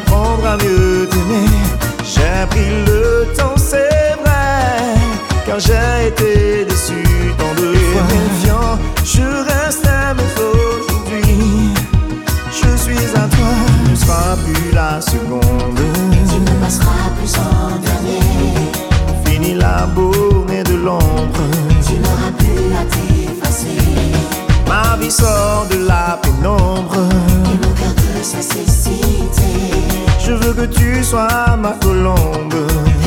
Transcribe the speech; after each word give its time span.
apprendre 0.00 0.46
à 0.46 0.56
mieux 0.56 1.08
t'aimer. 1.08 1.48
J'ai 2.04 2.46
pris 2.50 2.70
le 2.86 3.26
temps, 3.36 3.56
c'est 3.56 4.16
vrai, 4.22 4.94
car 5.46 5.58
j'ai 5.58 6.08
été 6.08 6.64
déçu 6.64 7.02
tant 7.38 7.54
de 7.60 7.74
fois. 7.74 8.20
Je 9.04 9.22
reste 9.22 9.86
à 9.86 10.12
aujourd'hui. 10.12 11.74
Je 12.50 12.76
suis 12.76 13.04
à 13.14 13.26
toi, 13.28 13.52
ne 13.90 13.96
seras 13.96 14.36
plus 14.44 14.70
la 14.72 15.00
seconde. 15.00 15.80
Tu 16.28 16.40
ne 16.40 16.54
passeras 16.62 17.10
plus 17.18 17.34
en 17.38 17.78
dernier. 17.78 18.22
Fini 19.24 19.54
la 19.54 19.88
et 20.52 20.62
de 20.62 20.76
l'ombre. 20.76 21.44
Tu 21.86 21.94
n'auras 21.94 22.32
plus 22.38 22.72
à 22.74 22.84
t'effacer. 22.92 23.78
Ma 24.68 24.96
vie 24.96 25.10
sort 25.10 25.66
de 25.70 25.86
la 25.86 26.18
pénombre. 26.22 26.96
Et 27.46 27.58
mon 27.66 27.72
cœur 27.74 27.94
que 30.54 30.66
tu 30.66 31.04
sois 31.04 31.56
ma 31.56 31.72
colombe. 31.80 32.99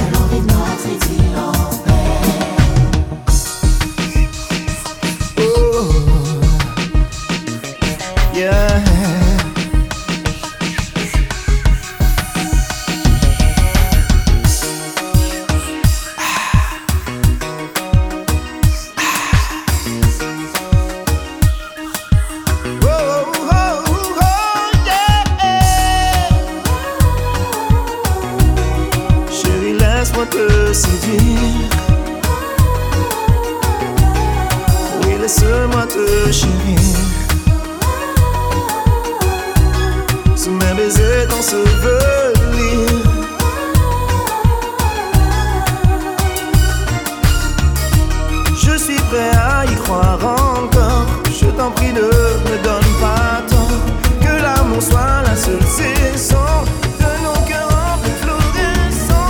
Je 51.44 51.48
t'en 51.58 51.72
prie, 51.72 51.92
ne 51.94 52.02
me 52.02 52.64
donne 52.64 52.92
pas 53.02 53.42
tort. 53.50 53.78
Que 54.22 54.42
l'amour 54.42 54.82
soit 54.82 55.22
la 55.24 55.36
seule 55.36 55.62
saison 55.64 56.64
de 57.00 57.12
nos 57.24 57.40
cœurs 57.48 57.70
en 57.70 57.98
floraison. 58.22 59.30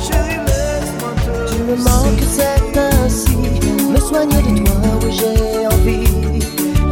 Chérie, 0.00 0.40
laisse-moi 0.46 1.12
te. 1.24 1.52
Tu 1.52 1.58
me 1.62 1.76
manques, 1.76 2.26
c'est 2.30 2.78
ainsi. 2.78 3.36
Me 3.90 3.98
soigner 3.98 4.42
de 4.42 4.64
toi, 4.64 4.76
oui, 5.02 5.10
j'ai 5.12 5.66
envie. 5.66 6.14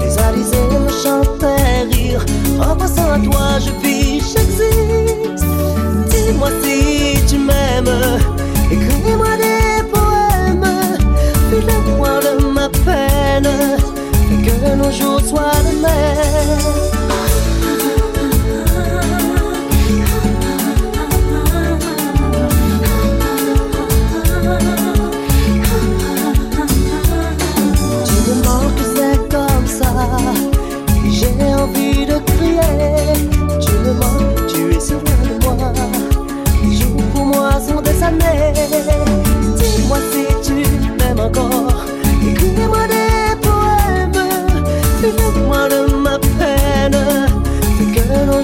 Les 0.00 0.18
alizés 0.18 0.68
me 0.85 0.90
chantaient 0.90 1.82
rire. 1.92 2.25
En 2.61 2.76
pensant 2.76 3.12
à 3.12 3.18
toi, 3.18 3.59
je 3.59 3.70
vis, 3.87 4.20
j'existe. 4.32 5.44
Dis-moi 6.11 6.50
si 6.62 7.25
tu 7.26 7.38
m'aimes. 7.38 8.20
peine, 13.31 13.77
que 14.45 14.75
nos 14.75 14.91
jours 14.91 15.21
soient 15.21 15.63
les 15.65 15.77
mêmes. 15.77 17.10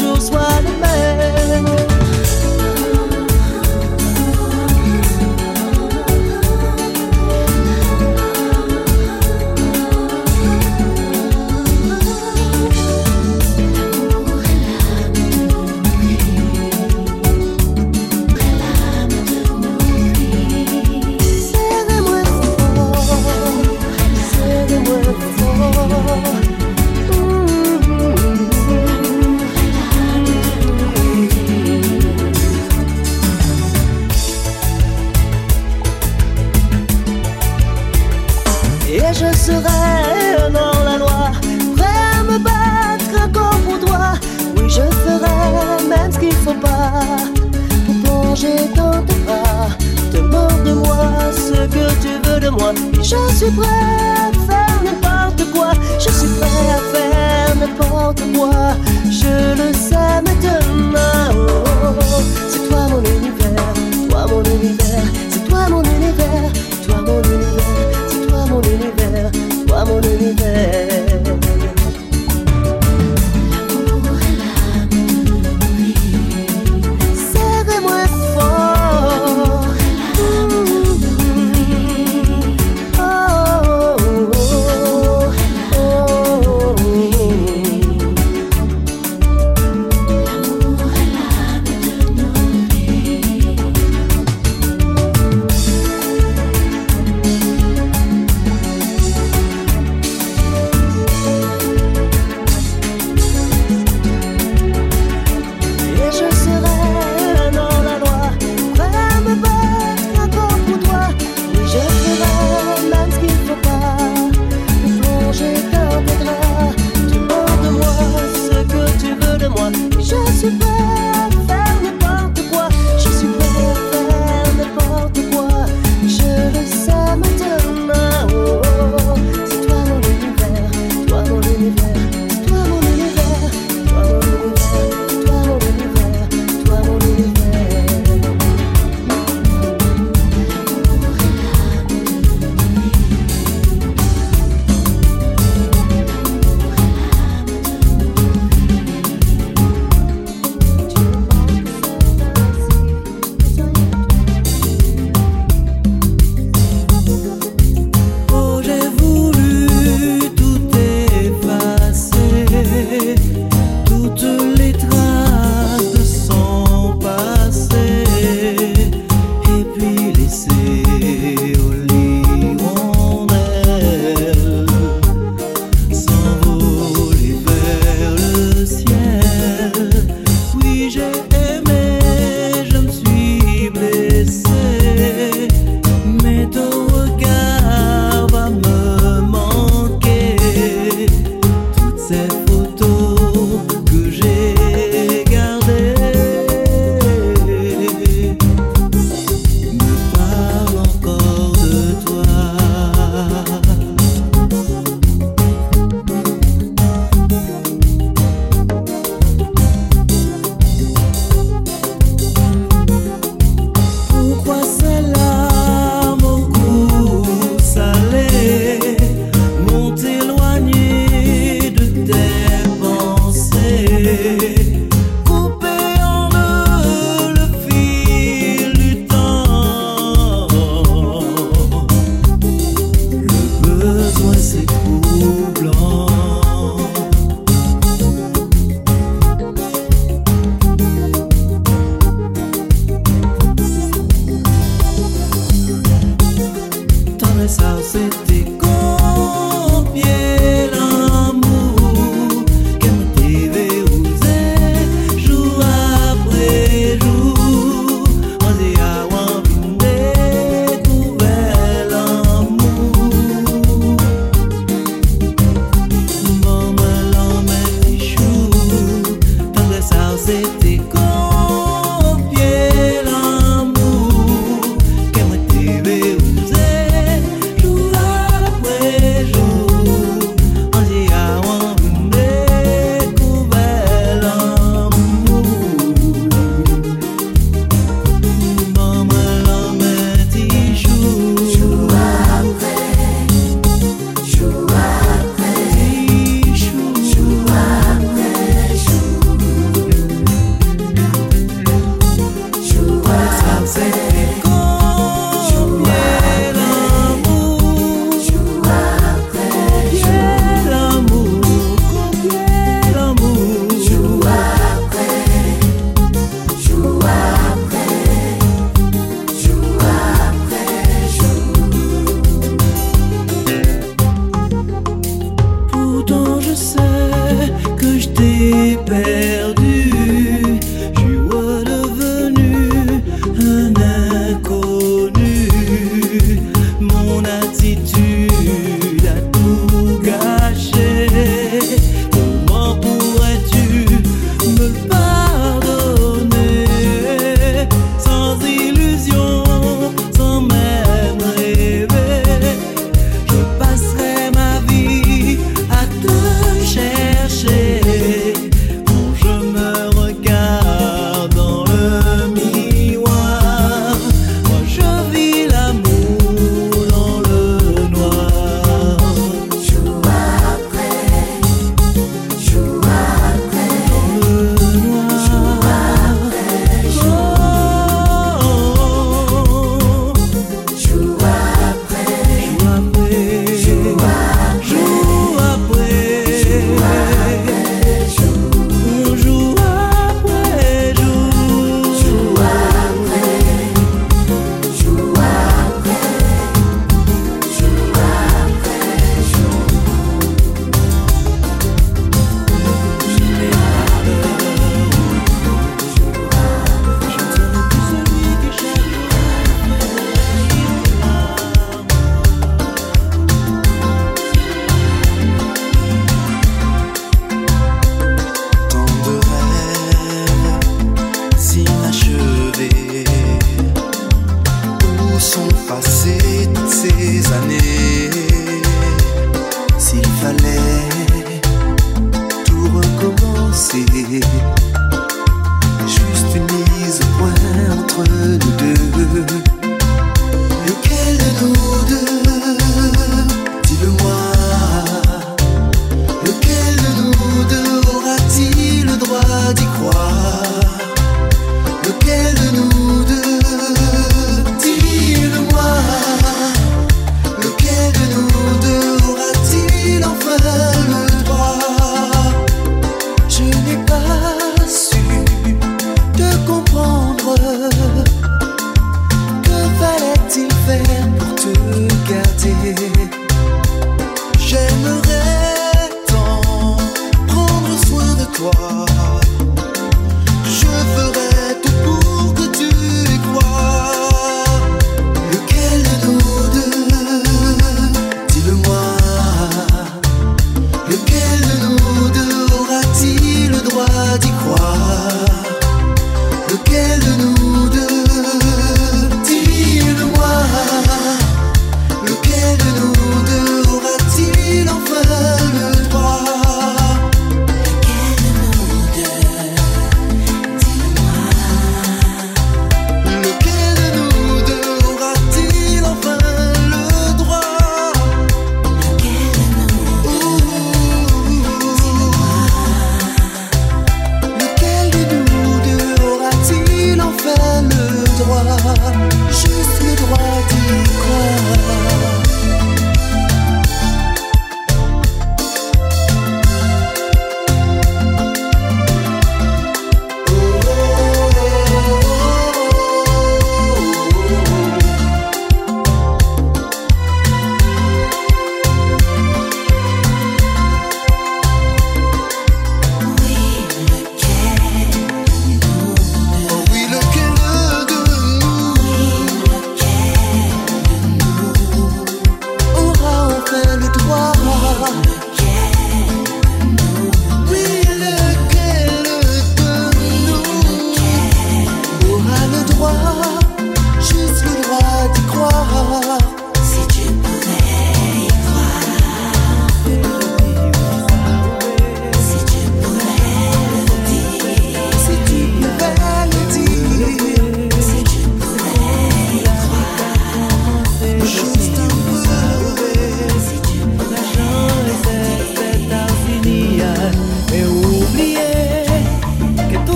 usual 0.00 0.37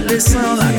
listen. 0.00 0.71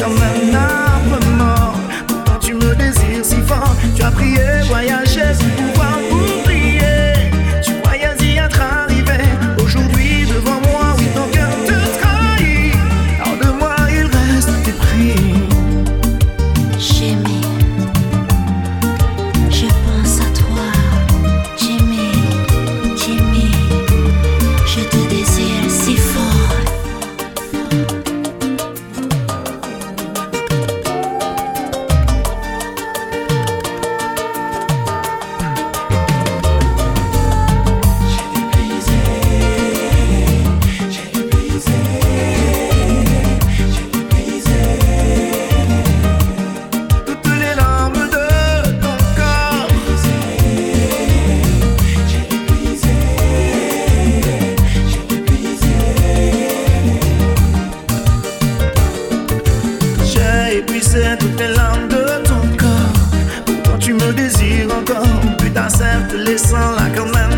Newfoundland 67.05 67.32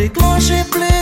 déclencher 0.00 0.64
plaisir. 0.70 0.99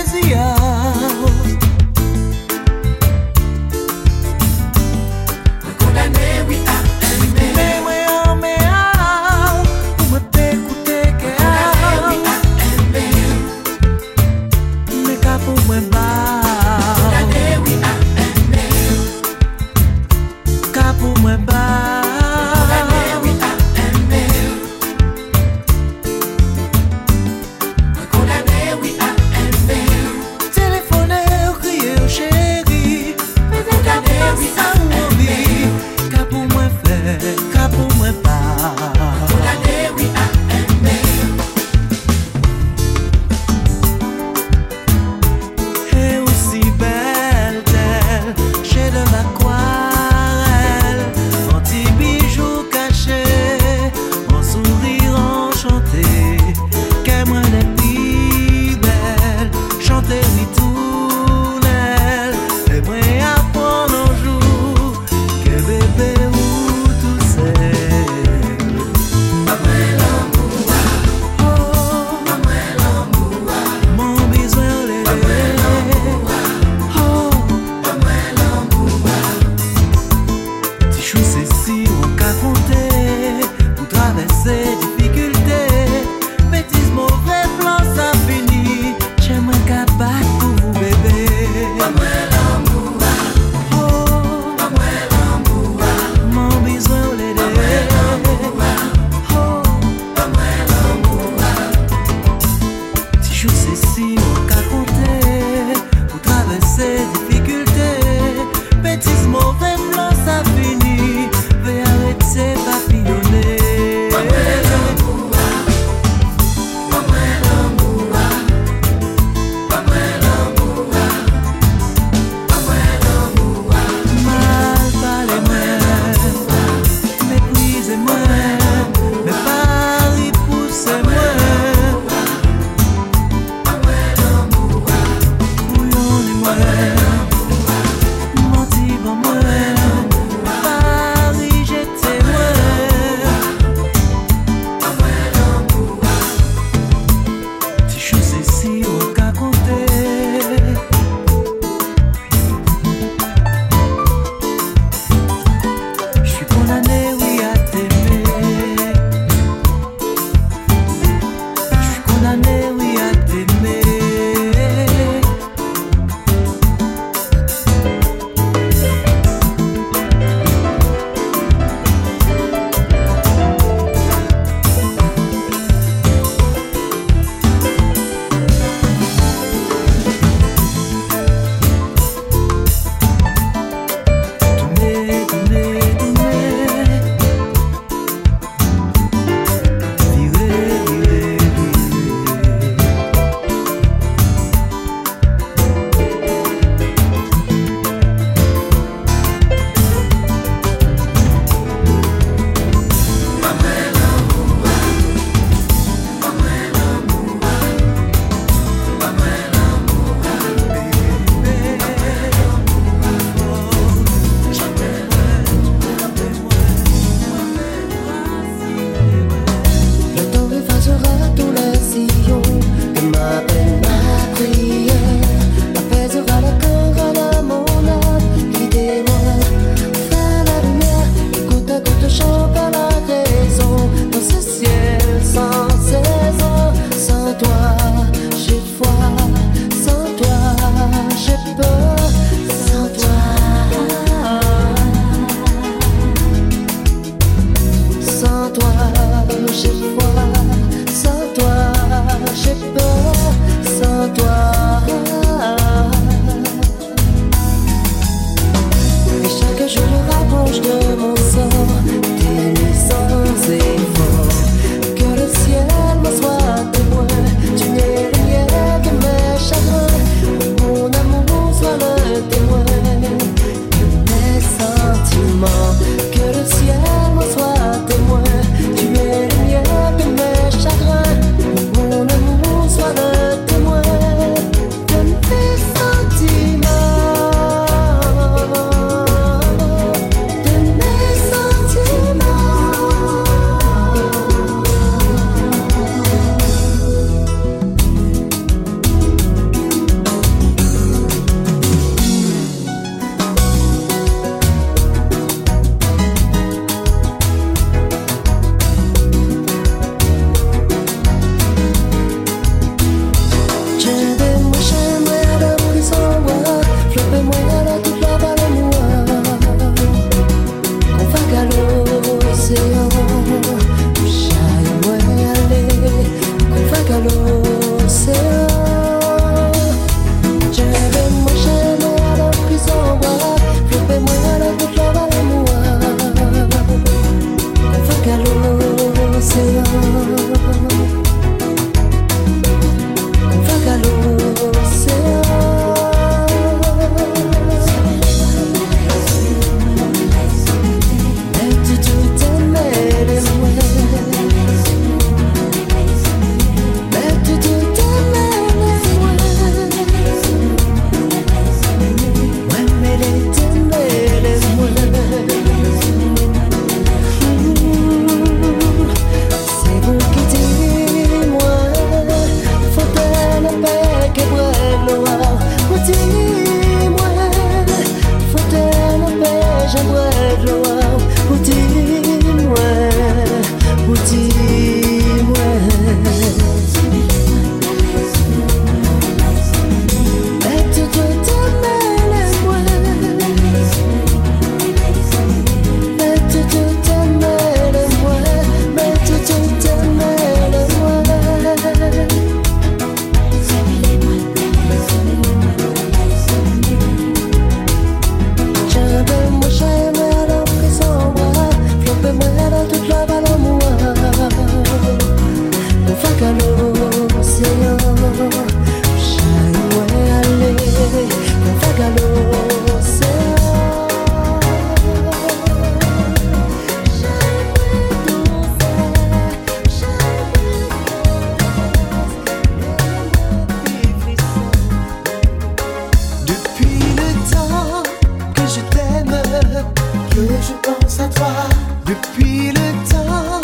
toi 441.14 441.48
depuis 441.86 442.48
le 442.48 442.88
temps 442.90 443.40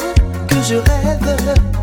que 0.49 0.57
je 0.63 0.77
rêve. 0.77 1.74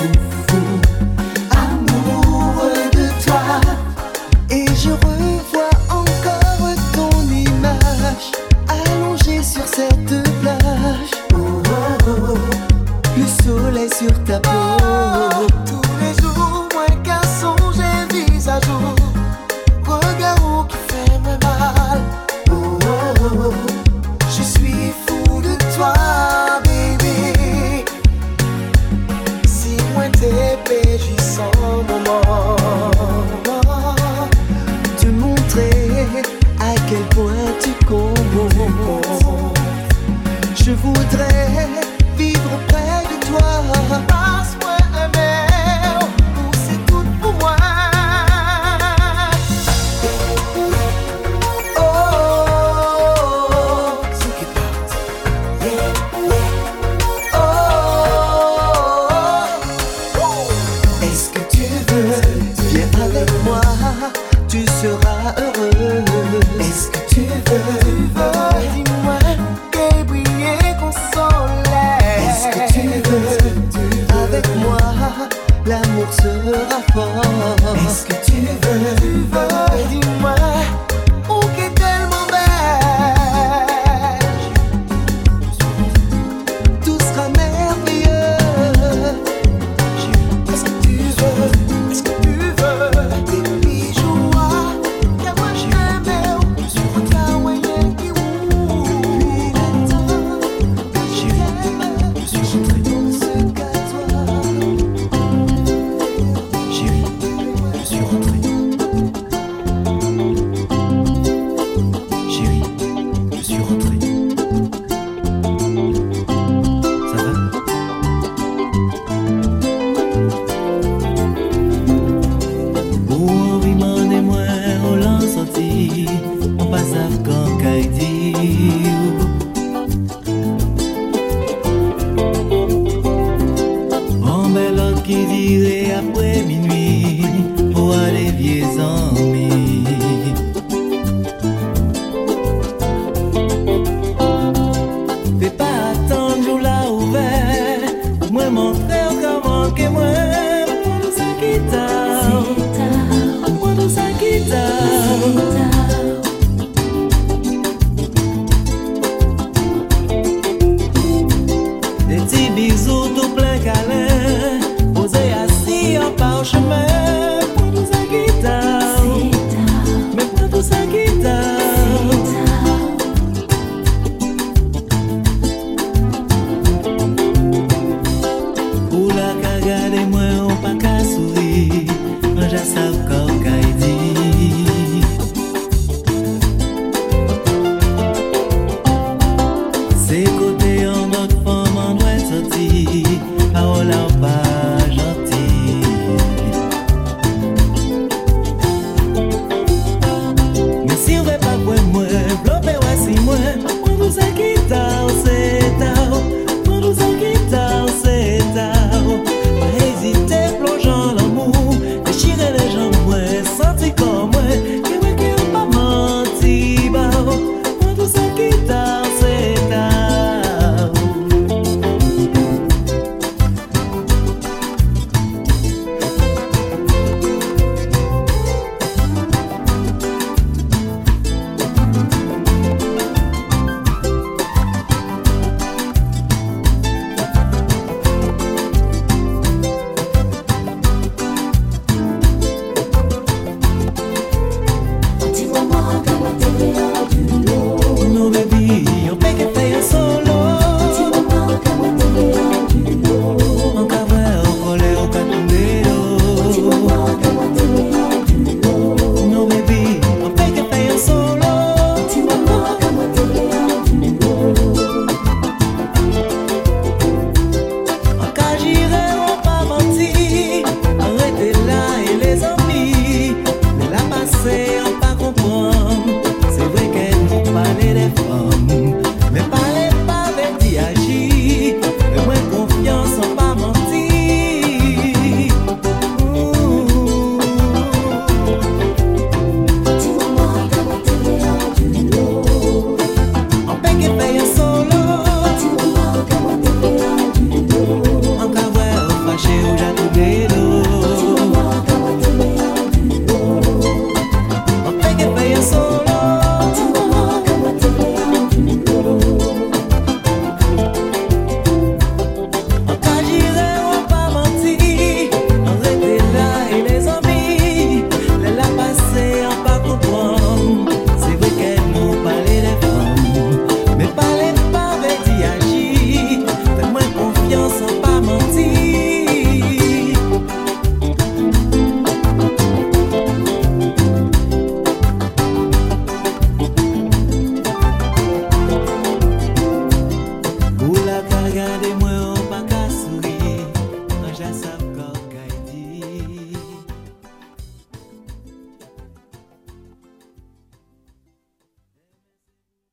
uh, 0.00 0.04
uh. 0.50 0.57